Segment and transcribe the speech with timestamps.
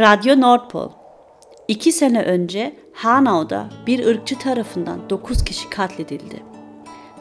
[0.00, 0.90] Radyo Nordpol
[1.68, 6.42] İki sene önce Hanau'da bir ırkçı tarafından 9 kişi katledildi.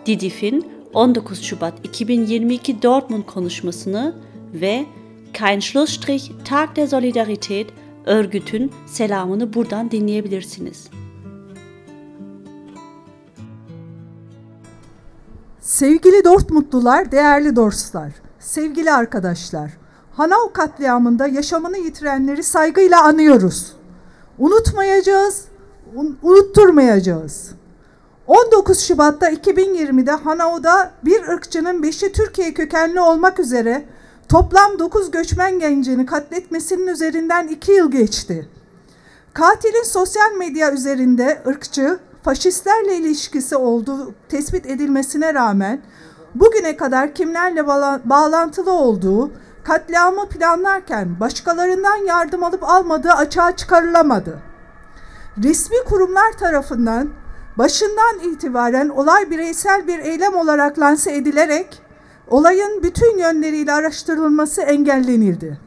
[0.05, 4.15] Didif'in 19 Şubat 2022 Dortmund konuşmasını
[4.53, 4.85] ve
[5.33, 7.67] Kein Schlussstrich Tag der Solidarität
[8.05, 10.89] örgütün selamını buradan dinleyebilirsiniz.
[15.59, 19.84] Sevgili Dortmundlular, değerli dostlar, sevgili arkadaşlar,
[20.17, 23.75] Hanau katliamında yaşamını yitirenleri saygıyla anıyoruz.
[24.39, 25.45] Unutmayacağız,
[25.95, 27.51] un unutturmayacağız.
[28.27, 33.85] 19 Şubat'ta 2020'de Hanau'da bir ırkçının beşi Türkiye kökenli olmak üzere
[34.29, 38.49] toplam 9 göçmen gencini katletmesinin üzerinden 2 yıl geçti.
[39.33, 45.81] Katilin sosyal medya üzerinde ırkçı, faşistlerle ilişkisi olduğu tespit edilmesine rağmen
[46.35, 47.67] bugüne kadar kimlerle
[48.05, 49.31] bağlantılı olduğu,
[49.65, 54.39] katliamı planlarken başkalarından yardım alıp almadığı açığa çıkarılamadı.
[55.43, 57.09] Resmi kurumlar tarafından
[57.57, 61.81] başından itibaren olay bireysel bir eylem olarak lanse edilerek
[62.27, 65.59] olayın bütün yönleriyle araştırılması engellenildi.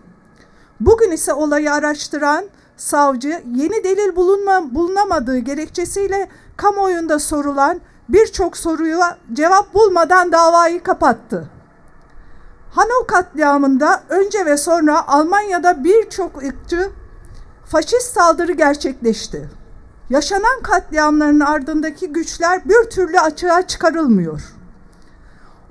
[0.81, 2.45] Bugün ise olayı araştıran
[2.77, 11.58] savcı yeni delil bulunma, bulunamadığı gerekçesiyle kamuoyunda sorulan birçok soruya cevap bulmadan davayı kapattı.
[12.71, 16.91] Hanau katliamında önce ve sonra Almanya'da birçok ırkçı
[17.67, 19.49] faşist saldırı gerçekleşti.
[20.11, 24.43] Yaşanan katliamların ardındaki güçler bir türlü açığa çıkarılmıyor.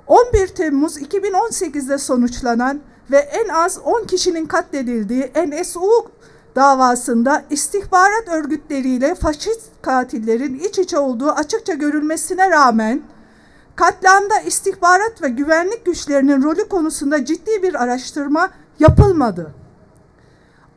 [0.07, 2.81] 11 Temmuz 2018'de sonuçlanan
[3.11, 6.11] ve en az 10 kişinin katledildiği NSU
[6.55, 13.01] davasında istihbarat örgütleriyle faşist katillerin iç içe olduğu açıkça görülmesine rağmen
[13.77, 19.53] katliamda istihbarat ve güvenlik güçlerinin rolü konusunda ciddi bir araştırma yapılmadı.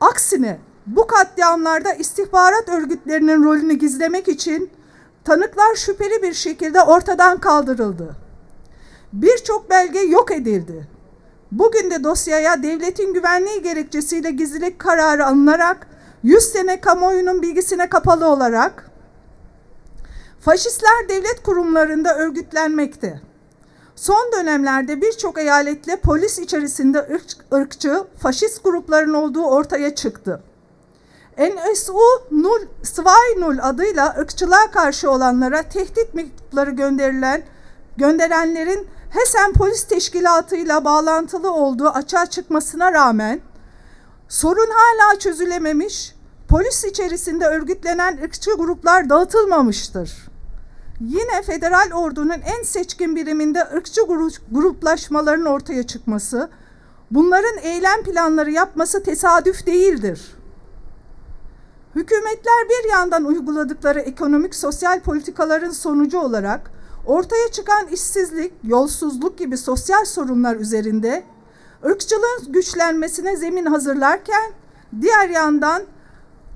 [0.00, 4.70] Aksine bu katliamlarda istihbarat örgütlerinin rolünü gizlemek için
[5.24, 8.16] tanıklar şüpheli bir şekilde ortadan kaldırıldı.
[9.12, 10.88] Birçok belge yok edildi.
[11.52, 15.86] Bugün de dosyaya devletin güvenliği gerekçesiyle gizlilik kararı alınarak
[16.22, 18.89] 100 sene kamuoyunun bilgisine kapalı olarak
[20.40, 23.20] faşistler devlet kurumlarında örgütlenmekte.
[23.96, 30.42] Son dönemlerde birçok eyaletle polis içerisinde ırk, ırkçı, faşist grupların olduğu ortaya çıktı.
[31.38, 31.98] NSU
[32.82, 37.42] 0 adıyla ırkçılığa karşı olanlara tehdit mektupları gönderilen
[37.96, 43.40] gönderenlerin Hesen Polis Teşkilatı ile bağlantılı olduğu açığa çıkmasına rağmen
[44.28, 46.14] sorun hala çözülememiş,
[46.48, 50.29] polis içerisinde örgütlenen ırkçı gruplar dağıtılmamıştır.
[51.00, 54.00] Yine federal ordunun en seçkin biriminde ırkçı
[54.50, 56.48] gruplaşmaların ortaya çıkması,
[57.10, 60.36] bunların eylem planları yapması tesadüf değildir.
[61.94, 66.70] Hükümetler bir yandan uyguladıkları ekonomik sosyal politikaların sonucu olarak
[67.06, 71.24] ortaya çıkan işsizlik, yolsuzluk gibi sosyal sorunlar üzerinde
[71.84, 74.52] ırkçılığın güçlenmesine zemin hazırlarken
[75.00, 75.82] diğer yandan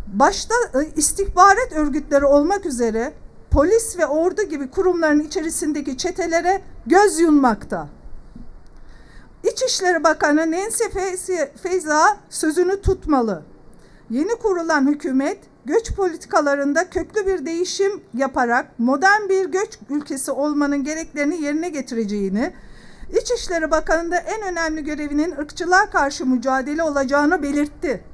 [0.07, 3.13] başta e, istihbarat örgütleri olmak üzere
[3.55, 7.89] polis ve ordu gibi kurumların içerisindeki çetelere göz yummakta.
[9.53, 10.85] İçişleri Bakanı Nancy
[11.63, 13.43] Feyza sözünü tutmalı.
[14.11, 21.43] Yeni kurulan hükümet göç politikalarında köklü bir değişim yaparak modern bir göç ülkesi olmanın gereklerini
[21.43, 22.53] yerine getireceğini,
[23.23, 28.05] İçişleri Bakanı'nda en önemli görevinin ırkçılığa karşı mücadele olacağını belirtti.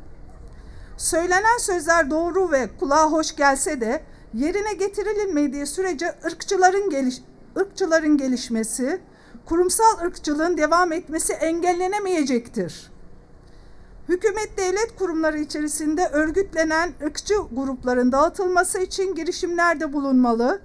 [0.96, 4.02] Söylenen sözler doğru ve kulağa hoş gelse de
[4.34, 7.22] yerine getirilmediği sürece ırkçıların geliş
[7.58, 9.00] ırkçıların gelişmesi,
[9.46, 12.90] kurumsal ırkçılığın devam etmesi engellenemeyecektir.
[14.08, 20.60] Hükümet devlet kurumları içerisinde örgütlenen ırkçı grupların dağıtılması için girişimlerde bulunmalı.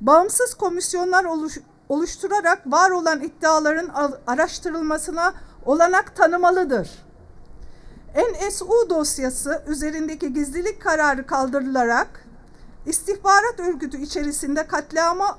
[0.00, 3.90] Bağımsız komisyonlar oluş, oluşturarak var olan iddiaların
[4.26, 5.34] araştırılmasına
[5.66, 6.90] olanak tanımalıdır.
[8.16, 12.23] NSU dosyası üzerindeki gizlilik kararı kaldırılarak
[12.86, 15.38] istihbarat örgütü içerisinde katliama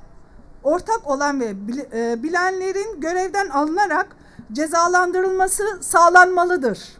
[0.63, 1.53] ortak olan ve
[1.93, 4.15] e, bilenlerin görevden alınarak
[4.51, 6.97] cezalandırılması sağlanmalıdır.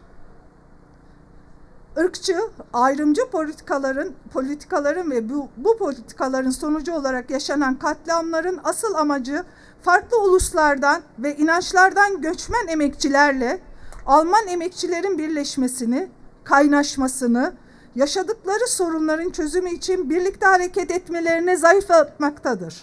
[1.96, 2.40] Irkçı,
[2.72, 9.44] ayrımcı politikaların politikaların ve bu, bu politikaların sonucu olarak yaşanan katliamların asıl amacı
[9.82, 13.60] farklı uluslardan ve inançlardan göçmen emekçilerle
[14.06, 16.08] Alman emekçilerin birleşmesini,
[16.44, 17.52] kaynaşmasını,
[17.96, 22.82] yaşadıkları sorunların çözümü için birlikte hareket etmelerini zayıflatmaktadır.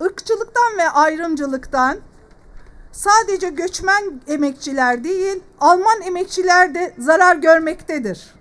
[0.00, 1.98] Irkçılıktan ve ayrımcılıktan
[2.92, 8.34] sadece göçmen emekçiler değil, Alman emekçiler de zarar görmektedir.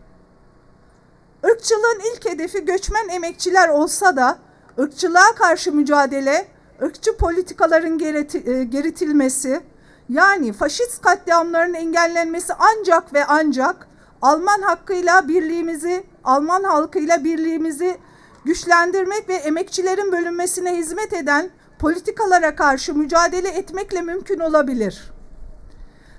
[1.43, 4.37] Irkçılığın ilk hedefi göçmen emekçiler olsa da
[4.79, 6.47] ırkçılığa karşı mücadele,
[6.81, 9.61] ırkçı politikaların e, geritilmesi,
[10.09, 13.87] yani faşist katliamların engellenmesi ancak ve ancak
[14.21, 17.97] Alman hakkıyla birliğimizi, Alman halkıyla birliğimizi
[18.45, 21.49] güçlendirmek ve emekçilerin bölünmesine hizmet eden
[21.79, 25.11] politikalara karşı mücadele etmekle mümkün olabilir.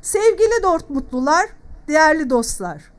[0.03, 1.47] Sevgili Dortmutlular,
[1.89, 2.93] değerli dostlar.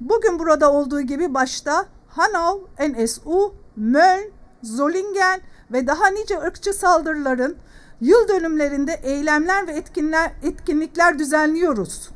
[0.00, 4.30] Bugün burada olduğu gibi başta Hanau, NSU, Mölln,
[4.62, 5.40] Zollingen
[5.72, 7.56] ve daha nice ırkçı saldırıların
[8.00, 12.10] yıl dönümlerinde eylemler ve etkinler, etkinlikler düzenliyoruz.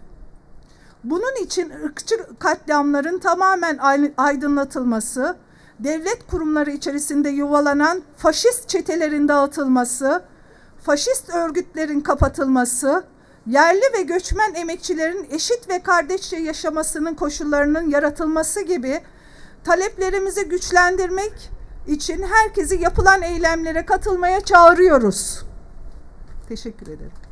[1.04, 3.78] Bunun için ırkçı katliamların tamamen
[4.16, 5.36] aydınlatılması,
[5.78, 10.22] devlet kurumları içerisinde yuvalanan faşist çetelerin dağıtılması,
[10.82, 13.04] faşist örgütlerin kapatılması,
[13.46, 19.00] yerli ve göçmen emekçilerin eşit ve kardeşçe yaşamasının koşullarının yaratılması gibi
[19.64, 21.50] taleplerimizi güçlendirmek
[21.86, 25.42] için herkesi yapılan eylemlere katılmaya çağırıyoruz.
[26.48, 27.31] Teşekkür ederim.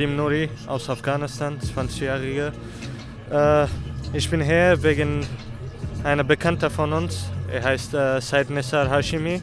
[0.00, 2.52] Nadim Nouri aus Afghanistan, 20-Jährige.
[3.30, 3.66] Äh,
[4.14, 5.26] ich bin hier wegen
[6.04, 7.26] einer Bekannter von uns.
[7.52, 9.42] Er heißt äh, Said Nessar Hashimi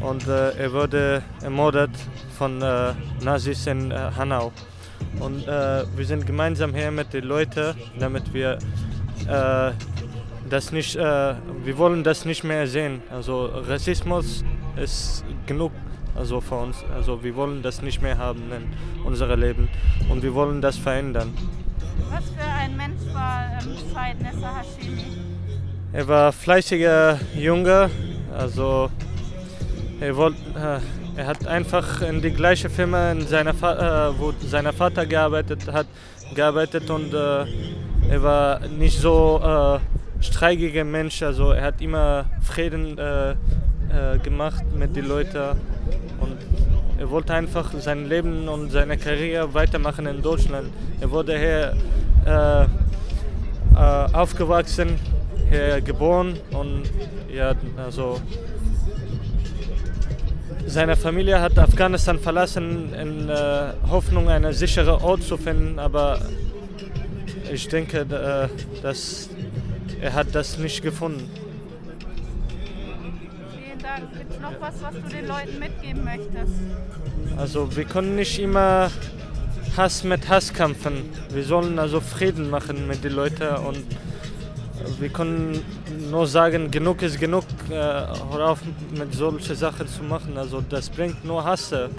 [0.00, 1.90] und äh, er wurde ermordet
[2.38, 4.52] von äh, Nazis in äh, Hanau.
[5.18, 8.58] Und äh, wir sind gemeinsam hier mit den Leuten, damit wir
[9.26, 9.72] äh,
[10.48, 13.02] das nicht, wir wollen das nicht mehr sehen.
[13.10, 14.44] Also Rassismus
[14.76, 15.72] ist genug
[16.18, 16.84] also für uns.
[16.94, 19.68] Also wir wollen das nicht mehr haben in unserem Leben
[20.10, 21.32] und wir wollen das verändern.
[22.10, 25.04] Was für ein Mensch war ähm, Said Nessa Hashimi?
[25.92, 27.90] Er war fleißiger Junge,
[28.36, 28.90] also
[30.00, 30.80] er, wollt, äh,
[31.18, 35.86] er hat einfach in die gleiche Firma, in seiner äh, wo sein Vater gearbeitet hat,
[36.34, 37.46] gearbeitet und äh,
[38.10, 42.98] er war nicht so äh, streikiger Mensch, also er hat immer Frieden
[43.90, 45.58] äh, gemacht mit den Leuten
[46.20, 46.36] und
[46.98, 50.68] er wollte einfach sein Leben und seine Karriere weitermachen in Deutschland.
[51.00, 51.76] Er wurde hier
[52.26, 52.64] äh,
[53.74, 54.98] äh, aufgewachsen,
[55.48, 56.90] hier geboren und
[57.32, 58.20] ja, also
[60.66, 66.18] seine Familie hat Afghanistan verlassen in äh, Hoffnung, einen sicheren Ort zu finden, aber
[67.50, 69.30] ich denke, äh, dass
[70.00, 71.28] er hat das nicht gefunden.
[74.40, 76.52] Noch was, was du den Leuten mitgeben möchtest?
[77.36, 78.90] Also wir können nicht immer
[79.76, 81.10] Hass mit Hass kämpfen.
[81.30, 83.84] Wir sollen also Frieden machen mit den Leuten und
[84.98, 85.64] wir können
[86.10, 88.60] nur sagen, genug ist genug, äh, hör auf
[88.96, 90.36] mit solchen Sachen zu machen.
[90.36, 91.90] Also das bringt nur Hasse.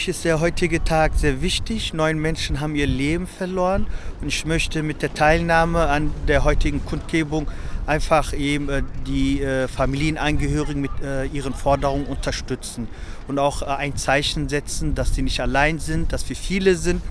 [0.00, 1.92] Mich ist der heutige Tag sehr wichtig.
[1.92, 3.86] Neun Menschen haben ihr Leben verloren
[4.22, 7.46] und ich möchte mit der Teilnahme an der heutigen Kundgebung
[7.86, 12.88] einfach eben äh, die äh, Familienangehörigen mit äh, ihren Forderungen unterstützen
[13.28, 17.02] und auch ein Zeichen setzen, dass sie nicht allein sind, dass wir viele sind,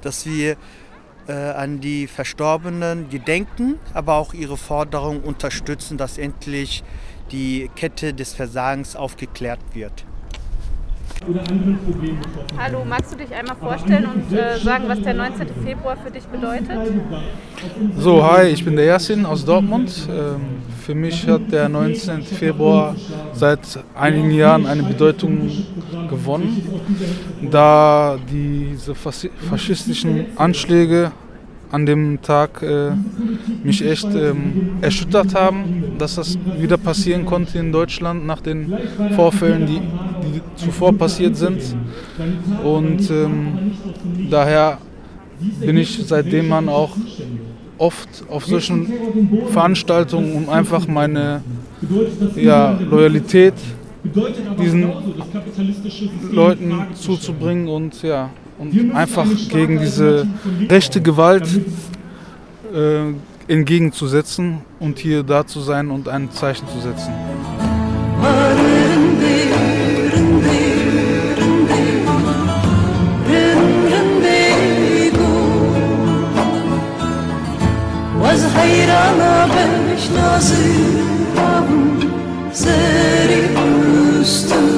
[0.00, 0.56] dass wir
[1.28, 6.82] an die Verstorbenen gedenken, aber auch ihre Forderungen unterstützen, dass endlich
[7.30, 10.06] die Kette des Versagens aufgeklärt wird
[12.56, 15.48] Hallo, magst du dich einmal vorstellen und äh, sagen, was der 19.
[15.62, 16.78] Februar für dich bedeutet?
[17.98, 20.08] So, hi, ich bin der Yassin aus Dortmund.
[20.08, 20.40] Ähm,
[20.80, 22.22] für mich hat der 19.
[22.22, 22.96] Februar
[23.34, 23.60] seit
[23.94, 25.50] einigen Jahren eine Bedeutung
[26.08, 26.66] gewonnen,
[27.50, 31.12] da diese faschistischen Anschläge
[31.70, 32.90] an dem Tag äh,
[33.62, 38.72] mich echt ähm, erschüttert haben, dass das wieder passieren konnte in Deutschland nach den
[39.14, 39.80] Vorfällen, die,
[40.32, 41.60] die zuvor passiert sind.
[42.64, 43.72] Und ähm,
[44.30, 44.78] daher
[45.60, 46.96] bin ich seitdem man auch
[47.78, 48.92] oft auf solchen
[49.48, 51.42] Veranstaltungen, um einfach meine
[52.36, 53.54] ja, Loyalität
[54.60, 54.92] diesen
[56.30, 58.30] Leuten zuzubringen und ja
[58.94, 60.26] einfach gegen diese
[60.68, 61.48] rechte Gewalt
[62.74, 67.12] äh, entgegenzusetzen und hier da zu sein und ein Zeichen zu setzen.
[82.52, 83.40] seri
[84.20, 84.69] üstü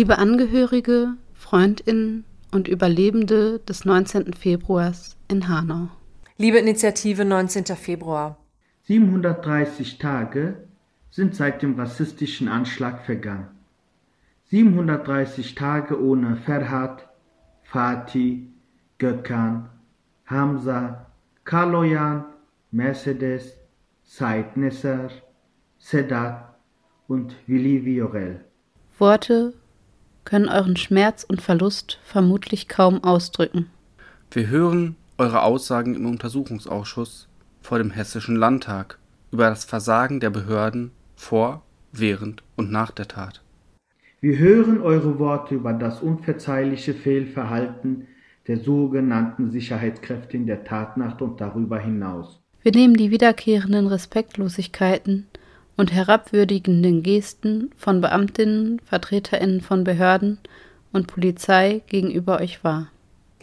[0.00, 4.32] Liebe Angehörige, Freundinnen und Überlebende des 19.
[4.32, 5.88] Februars in Hanau.
[6.38, 7.66] Liebe Initiative 19.
[7.76, 8.38] Februar.
[8.84, 10.66] 730 Tage
[11.10, 13.48] sind seit dem rassistischen Anschlag vergangen.
[14.46, 17.06] 730 Tage ohne Ferhat,
[17.62, 18.46] Fatih,
[18.96, 19.68] Gökhan,
[20.24, 21.10] Hamza,
[21.44, 22.24] Kaloyan,
[22.70, 23.52] Mercedes,
[24.02, 25.10] Said Nesser,
[25.76, 26.54] Sedat
[27.06, 28.46] und Willi Viorel.
[28.98, 29.59] Worte
[30.30, 33.66] können euren Schmerz und Verlust vermutlich kaum ausdrücken.
[34.30, 37.28] Wir hören eure Aussagen im Untersuchungsausschuss
[37.60, 38.98] vor dem Hessischen Landtag
[39.32, 43.42] über das Versagen der Behörden vor, während und nach der Tat.
[44.20, 48.06] Wir hören eure Worte über das unverzeihliche Fehlverhalten
[48.46, 52.40] der sogenannten Sicherheitskräfte in der Tatnacht und darüber hinaus.
[52.62, 55.26] Wir nehmen die wiederkehrenden Respektlosigkeiten
[55.80, 60.38] und herabwürdigenden Gesten von Beamtinnen, Vertreterinnen von Behörden
[60.92, 62.88] und Polizei gegenüber euch wahr.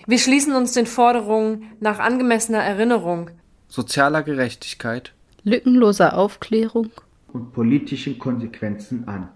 [0.06, 3.32] Wir schließen uns den Forderungen nach angemessener Erinnerung,
[3.67, 5.13] sozialer Gerechtigkeit,
[5.44, 6.91] lückenloser Aufklärung
[7.34, 9.29] und politischen Konsequenzen an.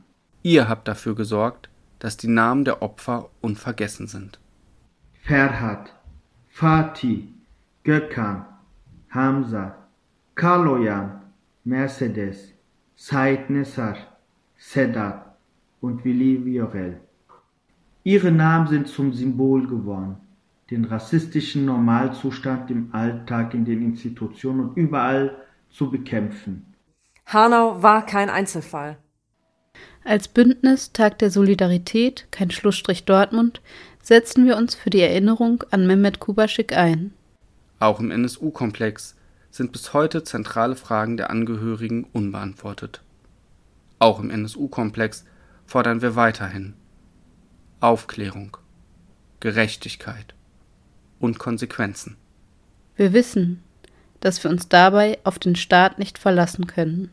[0.43, 4.39] Ihr habt dafür gesorgt, dass die Namen der Opfer unvergessen sind.
[5.23, 5.91] Ferhat,
[6.49, 7.29] Fatih,
[7.83, 8.45] Gökhan,
[9.09, 9.75] Hamza,
[10.35, 11.23] Kaloyan,
[11.63, 12.51] Mercedes,
[13.03, 13.97] Said Nessar,
[14.59, 15.35] Sedat
[15.81, 17.01] und Willi Viorel.
[18.03, 20.17] Ihre Namen sind zum Symbol geworden,
[20.69, 25.35] den rassistischen Normalzustand im Alltag in den Institutionen und überall
[25.71, 26.75] zu bekämpfen.
[27.25, 28.99] Hanau war kein Einzelfall.
[30.03, 33.63] Als Bündnis Tag der Solidarität, kein Schlussstrich Dortmund,
[33.99, 37.15] setzen wir uns für die Erinnerung an Mehmet Kubaschik ein.
[37.79, 39.15] Auch im NSU-Komplex
[39.51, 43.01] sind bis heute zentrale Fragen der Angehörigen unbeantwortet.
[43.99, 45.25] Auch im NSU-Komplex
[45.65, 46.73] fordern wir weiterhin
[47.81, 48.57] Aufklärung,
[49.39, 50.33] Gerechtigkeit
[51.19, 52.17] und Konsequenzen.
[52.95, 53.61] Wir wissen,
[54.21, 57.11] dass wir uns dabei auf den Staat nicht verlassen können.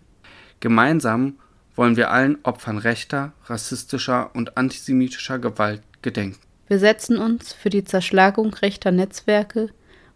[0.61, 1.39] Gemeinsam
[1.75, 6.41] wollen wir allen Opfern rechter, rassistischer und antisemitischer Gewalt gedenken.
[6.67, 9.71] Wir setzen uns für die Zerschlagung rechter Netzwerke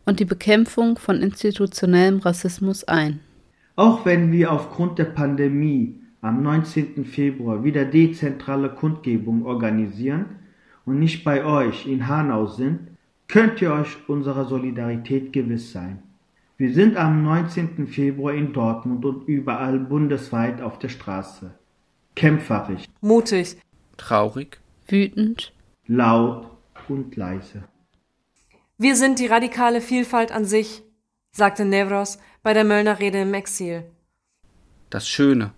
[0.04, 3.20] und die Bekämpfung von institutionellem Rassismus ein.
[3.76, 7.04] Auch wenn wir aufgrund der Pandemie am 19.
[7.04, 10.26] Februar wieder dezentrale Kundgebung organisieren
[10.84, 12.80] und nicht bei euch in Hanau sind,
[13.28, 16.02] könnt ihr euch unserer Solidarität gewiss sein.
[16.58, 17.88] Wir sind am 19.
[17.88, 21.50] Februar in Dortmund und überall bundesweit auf der Straße.
[22.14, 23.56] Kämpferisch, mutig,
[23.96, 25.52] traurig, wütend,
[25.86, 26.46] laut
[26.88, 27.64] und leise.
[28.78, 30.82] Wir sind die radikale Vielfalt an sich,
[31.34, 33.84] sagte Nevros bei der Möllner Rede im Exil.
[34.90, 35.52] Das Schöne.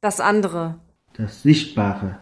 [0.00, 0.78] Das andere.
[1.14, 2.18] Das Sichtbare.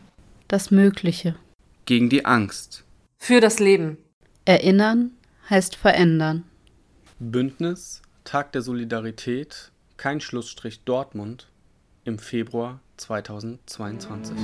[0.48, 1.36] Das Mögliche.
[1.84, 2.84] Gegen die Angst.
[3.18, 3.98] Für das Leben.
[4.44, 5.12] Erinnern
[5.50, 6.44] heißt verändern.
[7.18, 11.48] Bündnis Tag der Solidarität, kein Schlussstrich Dortmund
[12.04, 14.36] im Februar 2022.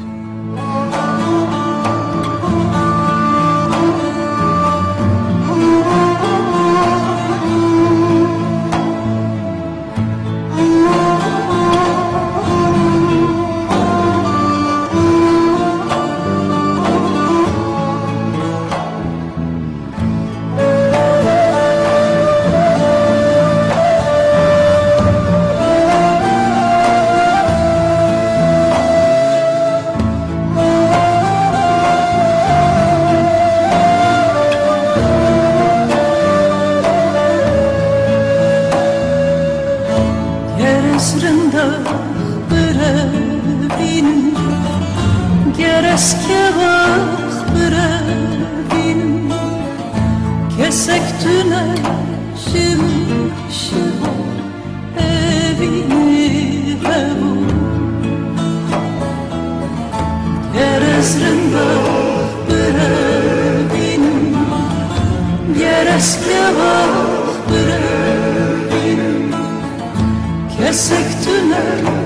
[70.57, 72.04] Kesek düne